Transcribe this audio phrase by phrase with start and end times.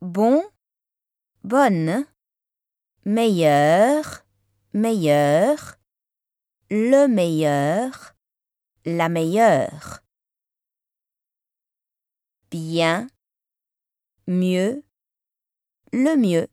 [0.00, 0.40] Bon,
[1.42, 2.06] bonne,
[3.04, 4.24] meilleur,
[4.72, 5.78] meilleur,
[6.70, 8.14] le meilleur,
[8.84, 10.04] la meilleure.
[12.50, 13.08] Bien,
[14.28, 14.84] mieux,
[15.92, 16.46] le mieux.